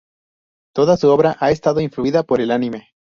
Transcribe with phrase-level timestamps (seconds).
[0.73, 2.87] Toda su obra ha estado influida por el anime.